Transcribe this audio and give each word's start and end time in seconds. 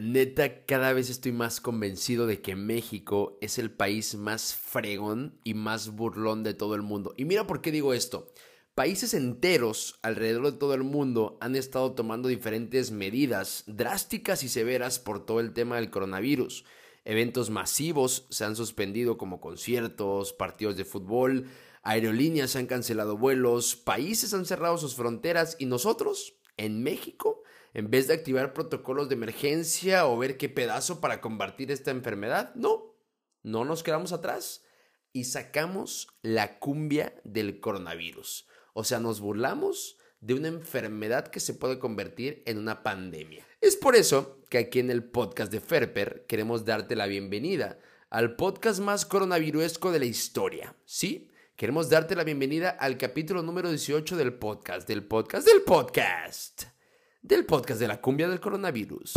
Neta, 0.00 0.64
cada 0.64 0.92
vez 0.92 1.10
estoy 1.10 1.32
más 1.32 1.60
convencido 1.60 2.26
de 2.26 2.40
que 2.40 2.56
México 2.56 3.38
es 3.40 3.58
el 3.58 3.70
país 3.70 4.14
más 4.14 4.54
fregón 4.54 5.38
y 5.44 5.54
más 5.54 5.90
burlón 5.90 6.42
de 6.42 6.54
todo 6.54 6.74
el 6.74 6.82
mundo. 6.82 7.14
Y 7.16 7.24
mira 7.24 7.46
por 7.46 7.60
qué 7.60 7.72
digo 7.72 7.94
esto. 7.94 8.32
Países 8.74 9.12
enteros 9.12 9.98
alrededor 10.02 10.52
de 10.52 10.58
todo 10.58 10.74
el 10.74 10.84
mundo 10.84 11.36
han 11.40 11.56
estado 11.56 11.92
tomando 11.92 12.28
diferentes 12.28 12.92
medidas 12.92 13.64
drásticas 13.66 14.44
y 14.44 14.48
severas 14.48 15.00
por 15.00 15.26
todo 15.26 15.40
el 15.40 15.52
tema 15.52 15.76
del 15.76 15.90
coronavirus. 15.90 16.64
Eventos 17.04 17.50
masivos 17.50 18.26
se 18.30 18.44
han 18.44 18.54
suspendido 18.54 19.18
como 19.18 19.40
conciertos, 19.40 20.32
partidos 20.32 20.76
de 20.76 20.84
fútbol, 20.84 21.46
aerolíneas 21.82 22.54
han 22.54 22.66
cancelado 22.66 23.16
vuelos, 23.16 23.74
países 23.74 24.34
han 24.34 24.44
cerrado 24.46 24.78
sus 24.78 24.94
fronteras 24.94 25.56
y 25.58 25.66
nosotros, 25.66 26.37
en 26.58 26.82
México, 26.82 27.42
en 27.72 27.90
vez 27.90 28.08
de 28.08 28.14
activar 28.14 28.52
protocolos 28.52 29.08
de 29.08 29.14
emergencia 29.14 30.06
o 30.06 30.18
ver 30.18 30.36
qué 30.36 30.48
pedazo 30.48 31.00
para 31.00 31.20
combatir 31.20 31.70
esta 31.70 31.90
enfermedad, 31.90 32.54
no, 32.54 32.94
no 33.42 33.64
nos 33.64 33.82
quedamos 33.82 34.12
atrás 34.12 34.64
y 35.12 35.24
sacamos 35.24 36.08
la 36.22 36.58
cumbia 36.58 37.14
del 37.24 37.60
coronavirus. 37.60 38.46
O 38.74 38.84
sea, 38.84 39.00
nos 39.00 39.20
burlamos 39.20 39.96
de 40.20 40.34
una 40.34 40.48
enfermedad 40.48 41.28
que 41.28 41.40
se 41.40 41.54
puede 41.54 41.78
convertir 41.78 42.42
en 42.46 42.58
una 42.58 42.82
pandemia. 42.82 43.46
Es 43.60 43.76
por 43.76 43.96
eso 43.96 44.40
que 44.50 44.58
aquí 44.58 44.80
en 44.80 44.90
el 44.90 45.04
podcast 45.04 45.50
de 45.52 45.60
Ferper 45.60 46.26
queremos 46.26 46.64
darte 46.64 46.96
la 46.96 47.06
bienvenida 47.06 47.78
al 48.10 48.36
podcast 48.36 48.80
más 48.80 49.04
coronavirusco 49.04 49.92
de 49.92 49.98
la 49.98 50.06
historia, 50.06 50.74
¿sí? 50.84 51.30
Queremos 51.58 51.88
darte 51.88 52.14
la 52.14 52.22
bienvenida 52.22 52.70
al 52.70 52.96
capítulo 52.96 53.42
número 53.42 53.68
18 53.68 54.16
del 54.16 54.32
podcast, 54.32 54.86
del 54.86 55.02
podcast, 55.02 55.44
del 55.44 55.62
podcast, 55.62 56.62
del 57.20 57.44
podcast 57.46 57.80
de 57.80 57.88
la 57.88 58.00
cumbia 58.00 58.28
del 58.28 58.38
coronavirus. 58.38 59.14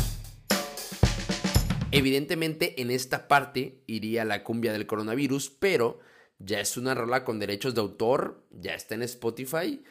Evidentemente 1.91 2.81
en 2.81 2.90
esta 2.90 3.27
parte 3.27 3.84
iría 3.86 4.26
la 4.26 4.44
cumbia 4.44 4.73
del 4.73 4.88
coronavirus, 4.88 5.52
pero 5.52 6.00
ya 6.39 6.59
es 6.59 6.78
una 6.78 6.95
rola 6.95 7.23
con 7.23 7.38
derechos 7.38 7.75
de 7.75 7.81
autor, 7.81 8.44
ya 8.50 8.73
está 8.73 8.95
en 8.95 9.03
Spotify, 9.03 9.83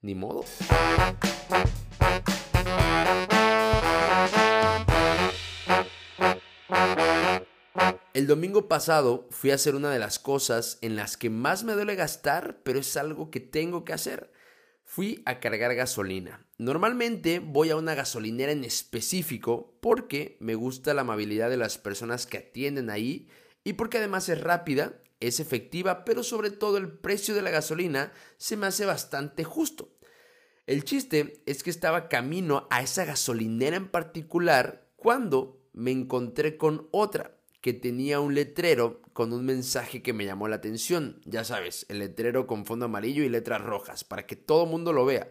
ni 0.00 0.14
modo. 0.14 0.46
El 8.18 8.26
domingo 8.26 8.66
pasado 8.66 9.28
fui 9.30 9.52
a 9.52 9.54
hacer 9.54 9.76
una 9.76 9.92
de 9.92 10.00
las 10.00 10.18
cosas 10.18 10.78
en 10.80 10.96
las 10.96 11.16
que 11.16 11.30
más 11.30 11.62
me 11.62 11.74
duele 11.74 11.94
gastar, 11.94 12.58
pero 12.64 12.80
es 12.80 12.96
algo 12.96 13.30
que 13.30 13.38
tengo 13.38 13.84
que 13.84 13.92
hacer. 13.92 14.32
Fui 14.82 15.22
a 15.24 15.38
cargar 15.38 15.72
gasolina. 15.76 16.44
Normalmente 16.58 17.38
voy 17.38 17.70
a 17.70 17.76
una 17.76 17.94
gasolinera 17.94 18.50
en 18.50 18.64
específico 18.64 19.78
porque 19.80 20.36
me 20.40 20.56
gusta 20.56 20.94
la 20.94 21.02
amabilidad 21.02 21.48
de 21.48 21.58
las 21.58 21.78
personas 21.78 22.26
que 22.26 22.38
atienden 22.38 22.90
ahí 22.90 23.28
y 23.62 23.74
porque 23.74 23.98
además 23.98 24.28
es 24.28 24.40
rápida, 24.40 25.00
es 25.20 25.38
efectiva, 25.38 26.04
pero 26.04 26.24
sobre 26.24 26.50
todo 26.50 26.76
el 26.76 26.90
precio 26.90 27.36
de 27.36 27.42
la 27.42 27.50
gasolina 27.50 28.12
se 28.36 28.56
me 28.56 28.66
hace 28.66 28.84
bastante 28.84 29.44
justo. 29.44 29.96
El 30.66 30.82
chiste 30.82 31.44
es 31.46 31.62
que 31.62 31.70
estaba 31.70 32.08
camino 32.08 32.66
a 32.68 32.82
esa 32.82 33.04
gasolinera 33.04 33.76
en 33.76 33.86
particular 33.86 34.90
cuando 34.96 35.62
me 35.72 35.92
encontré 35.92 36.56
con 36.56 36.88
otra 36.90 37.37
que 37.60 37.72
tenía 37.72 38.20
un 38.20 38.34
letrero 38.34 39.02
con 39.12 39.32
un 39.32 39.44
mensaje 39.44 40.02
que 40.02 40.12
me 40.12 40.24
llamó 40.24 40.48
la 40.48 40.56
atención. 40.56 41.20
Ya 41.24 41.44
sabes, 41.44 41.86
el 41.88 41.98
letrero 41.98 42.46
con 42.46 42.66
fondo 42.66 42.86
amarillo 42.86 43.24
y 43.24 43.28
letras 43.28 43.62
rojas, 43.62 44.04
para 44.04 44.26
que 44.26 44.36
todo 44.36 44.64
el 44.64 44.70
mundo 44.70 44.92
lo 44.92 45.04
vea. 45.04 45.30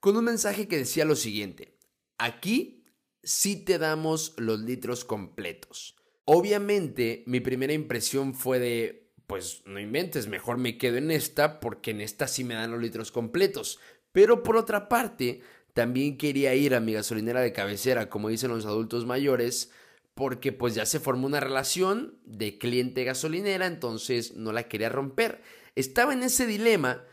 Con 0.00 0.16
un 0.16 0.24
mensaje 0.24 0.68
que 0.68 0.76
decía 0.76 1.04
lo 1.04 1.16
siguiente, 1.16 1.78
aquí 2.18 2.84
sí 3.22 3.56
te 3.64 3.78
damos 3.78 4.34
los 4.36 4.60
litros 4.60 5.04
completos. 5.04 5.96
Obviamente 6.26 7.24
mi 7.26 7.40
primera 7.40 7.72
impresión 7.72 8.34
fue 8.34 8.58
de, 8.58 9.10
pues 9.26 9.62
no 9.66 9.80
inventes, 9.80 10.28
mejor 10.28 10.58
me 10.58 10.76
quedo 10.76 10.98
en 10.98 11.10
esta 11.10 11.60
porque 11.60 11.92
en 11.92 12.00
esta 12.02 12.28
sí 12.28 12.44
me 12.44 12.54
dan 12.54 12.70
los 12.70 12.80
litros 12.80 13.10
completos. 13.10 13.80
Pero 14.12 14.42
por 14.42 14.56
otra 14.56 14.88
parte, 14.88 15.40
también 15.72 16.18
quería 16.18 16.54
ir 16.54 16.74
a 16.74 16.80
mi 16.80 16.92
gasolinera 16.92 17.40
de 17.40 17.52
cabecera, 17.52 18.08
como 18.08 18.28
dicen 18.28 18.50
los 18.50 18.66
adultos 18.66 19.06
mayores, 19.06 19.72
porque 20.14 20.52
pues 20.52 20.74
ya 20.74 20.86
se 20.86 21.00
formó 21.00 21.26
una 21.26 21.40
relación 21.40 22.18
de 22.24 22.58
cliente 22.58 23.04
gasolinera, 23.04 23.66
entonces 23.66 24.34
no 24.34 24.52
la 24.52 24.68
quería 24.68 24.88
romper. 24.88 25.42
Estaba 25.74 26.12
en 26.12 26.22
ese 26.22 26.46
dilema, 26.46 27.04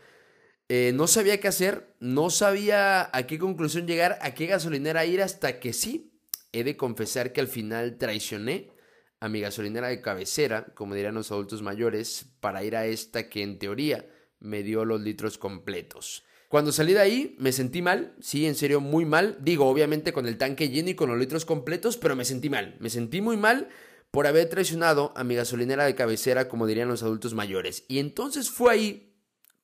eh, 0.68 0.92
no 0.94 1.08
sabía 1.08 1.40
qué 1.40 1.48
hacer, 1.48 1.94
no 1.98 2.30
sabía 2.30 3.10
a 3.12 3.26
qué 3.26 3.38
conclusión 3.38 3.86
llegar, 3.86 4.18
a 4.22 4.34
qué 4.34 4.46
gasolinera 4.46 5.04
ir 5.04 5.20
hasta 5.20 5.58
que 5.58 5.72
sí, 5.72 6.12
he 6.52 6.64
de 6.64 6.76
confesar 6.76 7.32
que 7.32 7.40
al 7.40 7.48
final 7.48 7.98
traicioné 7.98 8.70
a 9.18 9.28
mi 9.28 9.40
gasolinera 9.40 9.88
de 9.88 10.00
cabecera, 10.00 10.66
como 10.74 10.94
dirían 10.94 11.14
los 11.14 11.30
adultos 11.32 11.62
mayores, 11.62 12.26
para 12.40 12.64
ir 12.64 12.76
a 12.76 12.86
esta 12.86 13.28
que 13.28 13.42
en 13.42 13.58
teoría 13.58 14.08
me 14.38 14.62
dio 14.62 14.84
los 14.84 15.00
litros 15.00 15.38
completos. 15.38 16.24
Cuando 16.52 16.70
salí 16.70 16.92
de 16.92 17.00
ahí 17.00 17.34
me 17.38 17.50
sentí 17.50 17.80
mal, 17.80 18.14
sí, 18.20 18.44
en 18.44 18.54
serio 18.54 18.82
muy 18.82 19.06
mal. 19.06 19.38
Digo, 19.40 19.66
obviamente 19.66 20.12
con 20.12 20.26
el 20.26 20.36
tanque 20.36 20.68
lleno 20.68 20.90
y 20.90 20.94
con 20.94 21.08
los 21.08 21.18
litros 21.18 21.46
completos, 21.46 21.96
pero 21.96 22.14
me 22.14 22.26
sentí 22.26 22.50
mal. 22.50 22.76
Me 22.78 22.90
sentí 22.90 23.22
muy 23.22 23.38
mal 23.38 23.70
por 24.10 24.26
haber 24.26 24.50
traicionado 24.50 25.14
a 25.16 25.24
mi 25.24 25.34
gasolinera 25.34 25.86
de 25.86 25.94
cabecera, 25.94 26.48
como 26.48 26.66
dirían 26.66 26.88
los 26.88 27.02
adultos 27.02 27.32
mayores. 27.32 27.86
Y 27.88 28.00
entonces 28.00 28.50
fue 28.50 28.70
ahí 28.70 29.16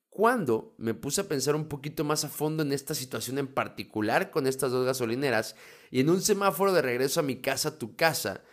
cuando 0.09 0.75
me 0.79 0.95
puse 0.95 1.21
a 1.21 1.29
pensar 1.29 1.57
un 1.57 1.69
poquito 1.69 2.05
más 2.05 2.25
a 2.25 2.31
fondo 2.31 2.63
en 2.63 2.73
esta 2.73 2.95
situación 2.95 3.37
en 3.37 3.49
particular 3.49 4.31
con 4.31 4.47
estas 4.47 4.73
dos 4.73 4.87
gasolineras 4.87 5.57
y 5.91 6.01
en 6.01 6.09
un 6.09 6.23
semáforo 6.23 6.73
de 6.73 6.81
regreso 6.81 7.21
a 7.21 7.23
mi 7.23 7.37
casa, 7.43 7.79
tu 7.79 7.97
casa, 7.97 8.45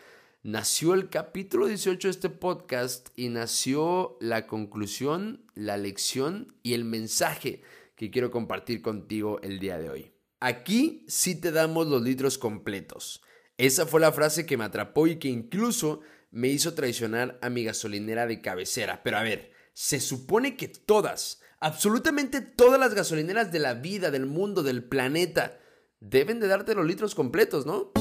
nació 0.43 0.93
el 0.93 1.07
capítulo 1.07 1.67
18 1.67 2.09
de 2.09 2.11
este 2.11 2.29
podcast 2.29 3.11
y 3.15 3.29
nació 3.29 4.17
la 4.19 4.45
conclusión, 4.45 5.49
la 5.53 5.77
lección 5.77 6.53
y 6.63 6.73
el 6.73 6.83
mensaje 6.83 7.63
que 7.95 8.11
quiero 8.11 8.31
compartir 8.31 8.81
contigo 8.81 9.39
el 9.41 9.59
día 9.59 9.77
de 9.77 9.89
hoy. 9.89 10.11
Aquí 10.39 11.05
sí 11.07 11.35
te 11.39 11.51
damos 11.51 11.87
los 11.87 12.01
litros 12.01 12.37
completos. 12.37 13.21
Esa 13.57 13.85
fue 13.85 14.01
la 14.01 14.11
frase 14.11 14.45
que 14.45 14.57
me 14.57 14.65
atrapó 14.65 15.07
y 15.07 15.15
que 15.15 15.29
incluso 15.29 16.01
me 16.29 16.49
hizo 16.49 16.73
traicionar 16.73 17.39
a 17.41 17.49
mi 17.49 17.63
gasolinera 17.63 18.27
de 18.27 18.41
cabecera. 18.41 19.01
Pero 19.03 19.17
a 19.17 19.23
ver, 19.23 19.51
se 19.73 20.01
supone 20.01 20.57
que 20.57 20.67
todas, 20.67 21.41
absolutamente 21.59 22.41
todas 22.41 22.79
las 22.79 22.93
gasolineras 22.93 23.51
de 23.51 23.59
la 23.59 23.73
vida, 23.73 24.11
del 24.11 24.25
mundo, 24.25 24.61
del 24.61 24.83
planeta, 24.83 25.57
deben 26.01 26.39
de 26.41 26.47
darte 26.47 26.75
los 26.75 26.85
litros 26.85 27.15
completos, 27.15 27.65
¿no? 27.65 27.91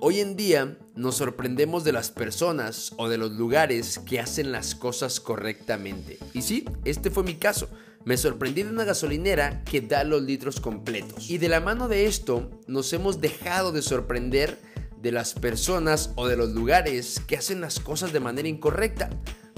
Hoy 0.00 0.20
en 0.20 0.36
día 0.36 0.78
nos 0.96 1.16
sorprendemos 1.16 1.84
de 1.84 1.92
las 1.92 2.10
personas 2.10 2.92
o 2.96 3.08
de 3.08 3.18
los 3.18 3.32
lugares 3.32 4.00
que 4.00 4.18
hacen 4.18 4.50
las 4.50 4.74
cosas 4.74 5.20
correctamente. 5.20 6.18
Y 6.32 6.42
sí, 6.42 6.64
este 6.84 7.10
fue 7.10 7.22
mi 7.22 7.34
caso. 7.34 7.68
Me 8.04 8.16
sorprendí 8.16 8.62
de 8.62 8.70
una 8.70 8.84
gasolinera 8.84 9.62
que 9.64 9.80
da 9.80 10.04
los 10.04 10.22
litros 10.22 10.60
completos. 10.60 11.28
Y 11.28 11.38
de 11.38 11.48
la 11.48 11.60
mano 11.60 11.88
de 11.88 12.06
esto 12.06 12.50
nos 12.66 12.92
hemos 12.92 13.20
dejado 13.20 13.72
de 13.72 13.82
sorprender 13.82 14.58
de 15.02 15.12
las 15.12 15.34
personas 15.34 16.10
o 16.16 16.26
de 16.26 16.36
los 16.36 16.50
lugares 16.50 17.20
que 17.26 17.36
hacen 17.36 17.60
las 17.60 17.78
cosas 17.78 18.12
de 18.12 18.20
manera 18.20 18.48
incorrecta. 18.48 19.10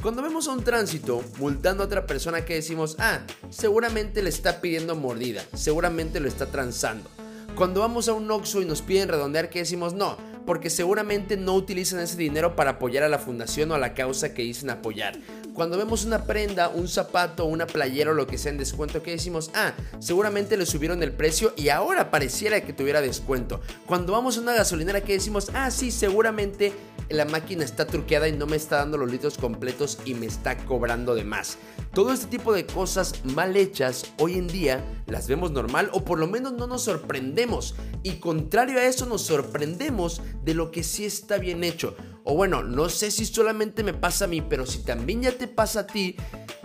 Cuando 0.03 0.23
vemos 0.23 0.49
a 0.49 0.53
un 0.53 0.65
tránsito 0.65 1.23
multando 1.39 1.83
a 1.83 1.87
otra 1.87 2.07
persona 2.07 2.45
que 2.45 2.55
decimos, 2.55 2.97
ah, 2.99 3.21
seguramente 3.51 4.23
le 4.23 4.29
está 4.29 4.61
pidiendo 4.61 4.97
mordida, 4.97 5.45
seguramente 5.55 6.21
lo 6.21 6.29
está 6.29 6.47
transando. 6.47 7.09
Cuando 7.55 7.81
vamos 7.81 8.09
a 8.09 8.13
un 8.13 8.31
Oxxo 8.31 8.63
y 8.63 8.65
nos 8.65 8.83
piden 8.83 9.09
redondear, 9.09 9.51
que 9.51 9.59
decimos, 9.59 9.95
no, 9.95 10.17
porque 10.49 10.71
seguramente 10.71 11.37
no 11.37 11.55
utilizan 11.55 12.01
ese 12.01 12.17
dinero 12.17 12.57
para 12.57 12.71
apoyar 12.71 13.05
a 13.05 13.11
la 13.11 13.19
fundación 13.19 13.71
o 13.71 13.75
a 13.75 13.79
la 13.79 13.93
causa 13.93 14.33
que 14.33 14.41
dicen 14.41 14.71
apoyar. 14.71 15.15
Cuando 15.53 15.77
vemos 15.77 16.07
una 16.07 16.25
prenda, 16.25 16.71
un 16.71 16.89
zapato, 16.89 17.45
una 17.45 17.67
playera 17.67 18.13
o 18.13 18.15
lo 18.15 18.27
que 18.27 18.39
sea 18.39 18.53
en 18.53 18.57
descuento, 18.57 19.03
que 19.03 19.11
decimos, 19.11 19.51
ah, 19.53 19.75
seguramente 19.99 20.57
le 20.57 20.65
subieron 20.65 21.03
el 21.03 21.13
precio 21.13 21.53
y 21.55 21.69
ahora 21.69 22.11
pareciera 22.11 22.63
que 22.63 22.73
tuviera 22.73 23.03
descuento. 23.03 23.61
Cuando 23.85 24.15
vamos 24.15 24.39
a 24.39 24.41
una 24.41 24.55
gasolinera, 24.55 25.03
que 25.03 25.13
decimos, 25.13 25.51
ah, 25.53 25.71
sí, 25.71 25.91
seguramente 25.91 26.73
la 27.11 27.25
máquina 27.25 27.65
está 27.65 27.87
truqueada 27.87 28.29
y 28.29 28.33
no 28.33 28.47
me 28.47 28.57
está 28.57 28.77
dando 28.77 28.99
los 28.99 29.11
litros 29.11 29.39
completos 29.39 29.99
y 30.05 30.15
me 30.15 30.27
está 30.27 30.57
cobrando 30.67 31.15
de 31.15 31.25
más. 31.25 31.59
Todo 31.95 32.13
este 32.13 32.27
tipo 32.27 32.53
de 32.53 32.67
cosas 32.67 33.25
mal 33.25 33.57
hechas 33.57 34.13
hoy 34.19 34.35
en 34.35 34.47
día 34.47 34.85
las 35.07 35.27
vemos 35.27 35.51
normal 35.51 35.91
o 35.93 36.05
por 36.05 36.19
lo 36.19 36.27
menos 36.27 36.53
no 36.53 36.67
nos 36.67 36.83
sorprendemos. 36.83 37.75
Y 38.03 38.15
contrario 38.15 38.79
a 38.79 38.85
eso 38.85 39.07
nos 39.07 39.23
sorprendemos 39.23 40.21
de 40.45 40.55
lo 40.55 40.71
que 40.71 40.83
sí 40.83 41.05
está 41.05 41.39
bien 41.39 41.65
hecho. 41.65 41.97
O 42.25 42.35
bueno, 42.35 42.63
no 42.63 42.91
sé 42.91 43.11
si 43.11 43.25
solamente 43.25 43.83
me 43.83 43.95
pasa 43.95 44.27
a 44.27 44.29
mí, 44.29 44.43
pero 44.43 44.67
si 44.67 44.85
también 44.85 45.23
ya 45.23 45.33
te 45.33 45.49
pasa 45.49 45.81
a 45.81 45.87
ti, 45.87 46.15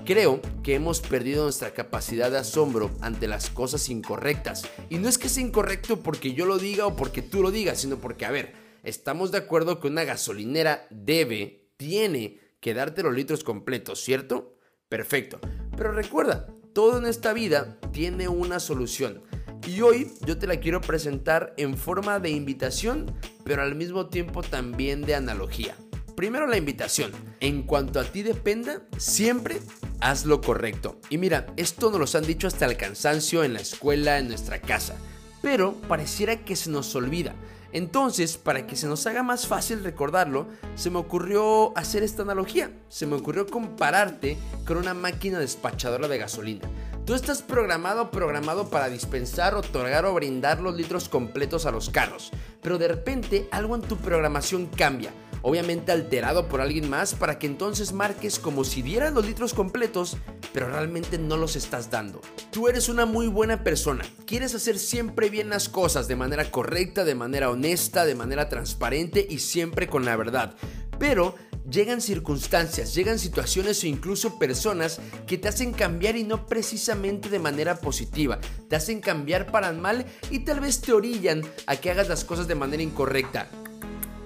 creo 0.06 0.42
que 0.62 0.76
hemos 0.76 1.00
perdido 1.00 1.44
nuestra 1.44 1.74
capacidad 1.74 2.30
de 2.30 2.40
asombro 2.40 2.92
ante 3.00 3.28
las 3.28 3.50
cosas 3.50 3.88
incorrectas. 3.88 4.68
Y 4.90 4.98
no 4.98 5.08
es 5.08 5.18
que 5.18 5.30
sea 5.30 5.44
incorrecto 5.44 6.02
porque 6.02 6.34
yo 6.34 6.46
lo 6.46 6.58
diga 6.58 6.86
o 6.86 6.98
porque 6.98 7.22
tú 7.22 7.42
lo 7.42 7.50
digas, 7.50 7.80
sino 7.80 7.98
porque, 7.98 8.26
a 8.26 8.32
ver, 8.32 8.63
estamos 8.84 9.32
de 9.32 9.40
acuerdo 9.40 9.80
que 9.80 9.88
una 9.88 10.04
gasolinera 10.04 10.86
debe, 10.92 11.72
tiene 11.78 12.40
que 12.60 12.74
darte 12.74 13.04
los 13.04 13.14
litros 13.14 13.44
completos, 13.44 14.02
¿cierto? 14.02 14.58
Perfecto. 14.90 15.40
Pero 15.76 15.92
recuerda, 15.92 16.48
todo 16.74 16.98
en 16.98 17.06
esta 17.06 17.34
vida 17.34 17.78
tiene 17.92 18.28
una 18.28 18.60
solución. 18.60 19.24
Y 19.68 19.82
hoy 19.82 20.12
yo 20.26 20.38
te 20.38 20.48
la 20.48 20.60
quiero 20.60 20.82
presentar 20.82 21.54
en 21.58 21.78
forma 21.78 22.20
de 22.20 22.30
invitación, 22.30 23.14
pero 23.46 23.62
al 23.62 23.76
mismo 23.76 24.08
tiempo 24.08 24.44
también 24.44 25.02
de 25.02 25.16
analogía. 25.16 25.76
Primero 26.16 26.48
la 26.48 26.58
invitación. 26.58 27.12
En 27.40 27.64
cuanto 27.64 28.00
a 28.00 28.04
ti 28.04 28.24
dependa, 28.24 28.82
siempre 28.98 29.60
haz 30.00 30.26
lo 30.26 30.42
correcto. 30.42 31.00
Y 31.10 31.18
mira, 31.18 31.48
esto 31.58 31.90
nos 31.92 32.14
lo 32.14 32.20
han 32.20 32.26
dicho 32.26 32.48
hasta 32.48 32.66
el 32.66 32.78
cansancio 32.78 33.44
en 33.44 33.54
la 33.54 33.62
escuela, 33.62 34.20
en 34.20 34.28
nuestra 34.28 34.62
casa. 34.62 34.96
Pero 35.42 35.74
pareciera 35.88 36.46
que 36.46 36.56
se 36.56 36.70
nos 36.70 36.94
olvida. 36.96 37.36
Entonces, 37.74 38.38
para 38.38 38.68
que 38.68 38.76
se 38.76 38.88
nos 38.88 39.06
haga 39.08 39.24
más 39.24 39.48
fácil 39.48 39.84
recordarlo, 39.84 40.48
se 40.76 40.92
me 40.92 41.00
ocurrió 41.00 41.76
hacer 41.76 42.04
esta 42.04 42.22
analogía. 42.22 42.72
Se 42.88 43.08
me 43.08 43.16
ocurrió 43.16 43.48
compararte 43.48 44.38
con 44.66 44.78
una 44.78 44.94
máquina 44.94 45.40
despachadora 45.40 46.08
de 46.08 46.20
gasolina. 46.20 46.70
Tú 47.06 47.16
estás 47.16 47.42
programado 47.42 48.12
programado 48.12 48.70
para 48.70 48.90
dispensar, 48.90 49.56
otorgar 49.56 50.06
o 50.06 50.14
brindar 50.14 50.62
los 50.62 50.76
litros 50.76 51.10
completos 51.10 51.66
a 51.66 51.72
los 51.72 51.90
carros, 51.90 52.32
pero 52.62 52.78
de 52.78 52.88
repente 52.88 53.50
algo 53.52 53.76
en 53.76 53.82
tu 53.82 53.98
programación 53.98 54.68
cambia 54.68 55.12
obviamente 55.44 55.92
alterado 55.92 56.48
por 56.48 56.62
alguien 56.62 56.90
más, 56.90 57.14
para 57.14 57.38
que 57.38 57.46
entonces 57.46 57.94
marques 57.94 58.40
como 58.40 58.64
si 58.64 58.82
dieras 58.82 59.14
los 59.14 59.26
litros 59.26 59.54
completos, 59.54 60.18
pero 60.54 60.68
realmente 60.68 61.18
no 61.18 61.36
los 61.36 61.56
estás 61.56 61.90
dando. 61.90 62.22
Tú 62.52 62.68
eres 62.68 62.88
una 62.88 63.06
muy 63.06 63.28
buena 63.28 63.64
persona, 63.64 64.06
quieres 64.26 64.56
hacer 64.56 64.80
siempre 64.80 65.30
bien 65.30 65.50
las 65.50 65.68
cosas 65.68 66.08
de 66.08 66.16
manera 66.16 66.50
correcta, 66.52 67.04
de 67.04 67.16
manera 67.16 67.50
honesta, 67.50 68.06
de 68.06 68.16
manera 68.16 68.48
transparente 68.48 69.26
y 69.30 69.40
siempre 69.40 69.88
con 69.88 70.06
la 70.06 70.16
verdad. 70.16 70.56
Pero 71.00 71.36
llegan 71.70 72.02
circunstancias, 72.02 72.94
llegan 72.94 73.20
situaciones 73.20 73.84
o 73.84 73.88
incluso 73.88 74.38
personas 74.38 75.00
que 75.28 75.38
te 75.38 75.48
hacen 75.48 75.74
cambiar 75.74 76.16
y 76.16 76.24
no 76.24 76.46
precisamente 76.46 77.30
de 77.30 77.40
manera 77.40 77.78
positiva. 77.78 78.40
Te 78.70 78.76
hacen 78.76 79.02
cambiar 79.02 79.52
para 79.52 79.72
mal 79.72 80.06
y 80.30 80.40
tal 80.40 80.60
vez 80.60 80.82
te 80.82 80.94
orillan 80.94 81.42
a 81.66 81.76
que 81.78 81.92
hagas 81.92 82.10
las 82.10 82.24
cosas 82.24 82.48
de 82.48 82.56
manera 82.56 82.84
incorrecta. 82.84 83.50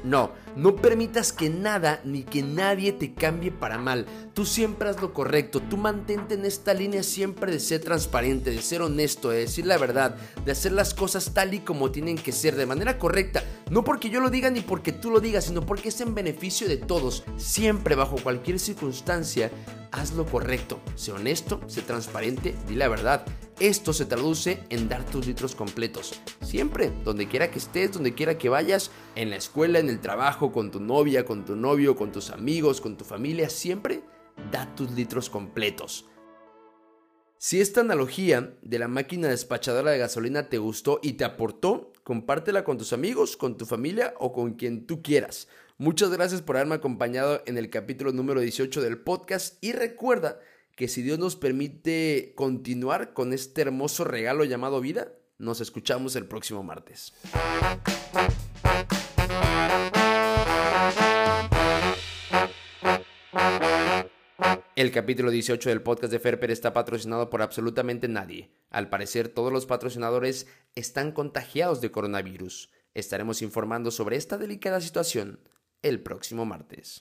No, 0.03 0.31
no 0.57 0.75
permitas 0.75 1.31
que 1.31 1.51
nada 1.51 2.01
ni 2.04 2.24
que 2.24 2.42
nadie 2.42 2.92
te 2.92 3.13
cambie 3.13 3.51
para 3.51 3.77
mal. 3.77 4.07
Tú 4.33 4.44
siempre 4.44 4.89
haz 4.89 5.00
lo 5.00 5.13
correcto. 5.13 5.59
Tú 5.59 5.77
mantente 5.77 6.33
en 6.33 6.45
esta 6.45 6.74
línea 6.74 7.04
siempre 7.04 7.51
de 7.51 7.59
ser 7.59 7.81
transparente, 7.81 8.50
de 8.50 8.63
ser 8.63 8.81
honesto, 8.81 9.30
de 9.30 9.42
decir 9.42 9.68
la 9.68 9.77
verdad, 9.77 10.15
de 10.44 10.51
hacer 10.51 10.71
las 10.71 10.95
cosas 10.95 11.31
tal 11.36 11.54
y 11.54 11.59
como 11.59 11.92
tienen 11.92 12.18
que 12.18 12.31
ser, 12.31 12.56
de 12.56 12.65
manera 12.65 12.98
correcta. 12.98 13.44
No 13.69 13.83
porque 13.83 14.09
yo 14.09 14.19
lo 14.19 14.31
diga 14.31 14.50
ni 14.50 14.62
porque 14.62 14.92
tú 14.92 15.12
lo 15.12 15.19
digas, 15.19 15.45
sino 15.45 15.63
porque 15.63 15.89
es 15.89 16.01
en 16.01 16.15
beneficio 16.15 16.68
de 16.68 16.77
todos. 16.77 17.24
Siempre, 17.38 17.94
bajo 17.94 18.15
cualquier 18.15 18.57
circunstancia, 18.57 19.51
haz 19.92 20.13
lo 20.13 20.25
correcto. 20.25 20.80
Sé 20.95 21.12
honesto, 21.12 21.62
sé 21.68 21.83
transparente, 21.83 22.56
di 22.68 22.74
la 22.74 22.88
verdad. 22.88 23.25
Esto 23.60 23.92
se 23.92 24.06
traduce 24.06 24.60
en 24.69 24.88
dar 24.88 25.03
tus 25.03 25.25
litros 25.25 25.56
completos. 25.56 26.19
Siempre, 26.42 26.92
donde 27.03 27.27
quiera 27.27 27.50
que 27.50 27.57
estés, 27.57 27.92
donde 27.92 28.13
quiera 28.13 28.38
que 28.38 28.50
vayas, 28.50 28.92
en 29.15 29.31
la 29.31 29.36
escuela, 29.36 29.80
en 29.80 29.89
el 29.89 30.00
con 30.51 30.71
tu 30.71 30.79
novia, 30.79 31.25
con 31.25 31.45
tu 31.45 31.55
novio, 31.55 31.95
con 31.95 32.11
tus 32.11 32.29
amigos, 32.29 32.81
con 32.81 32.97
tu 32.97 33.05
familia, 33.05 33.49
siempre 33.49 34.03
da 34.51 34.73
tus 34.75 34.91
litros 34.91 35.29
completos. 35.29 36.05
Si 37.39 37.61
esta 37.61 37.81
analogía 37.81 38.57
de 38.63 38.79
la 38.79 38.88
máquina 38.88 39.27
despachadora 39.27 39.91
de 39.91 39.99
gasolina 39.99 40.49
te 40.49 40.57
gustó 40.57 40.99
y 41.03 41.13
te 41.13 41.23
aportó, 41.23 41.94
compártela 42.03 42.63
con 42.63 42.79
tus 42.79 42.94
amigos, 42.94 43.38
con 43.38 43.57
tu 43.57 43.65
familia 43.65 44.15
o 44.17 44.33
con 44.33 44.53
quien 44.53 44.88
tú 44.88 45.03
quieras. 45.03 45.47
Muchas 45.77 46.09
gracias 46.09 46.41
por 46.41 46.55
haberme 46.55 46.75
acompañado 46.75 47.43
en 47.45 47.59
el 47.59 47.69
capítulo 47.69 48.11
número 48.11 48.41
18 48.41 48.81
del 48.81 48.97
podcast 48.97 49.63
y 49.63 49.73
recuerda 49.73 50.39
que 50.75 50.88
si 50.88 51.03
Dios 51.03 51.19
nos 51.19 51.35
permite 51.35 52.33
continuar 52.35 53.13
con 53.13 53.33
este 53.33 53.61
hermoso 53.61 54.03
regalo 54.03 54.43
llamado 54.43 54.81
vida, 54.81 55.11
nos 55.38 55.61
escuchamos 55.61 56.15
el 56.15 56.25
próximo 56.25 56.63
martes. 56.63 57.13
El 64.77 64.91
capítulo 64.91 65.31
18 65.31 65.69
del 65.69 65.81
podcast 65.81 66.13
de 66.13 66.19
Ferper 66.19 66.51
está 66.51 66.71
patrocinado 66.71 67.31
por 67.31 67.41
absolutamente 67.41 68.07
nadie. 68.07 68.51
Al 68.69 68.89
parecer, 68.89 69.27
todos 69.27 69.51
los 69.51 69.65
patrocinadores 69.65 70.45
están 70.75 71.13
contagiados 71.13 71.81
de 71.81 71.89
coronavirus. 71.89 72.69
Estaremos 72.94 73.41
informando 73.41 73.89
sobre 73.89 74.18
esta 74.18 74.38
delicada 74.38 74.79
situación 74.79 75.39
el 75.81 76.03
próximo 76.03 76.45
martes. 76.45 76.95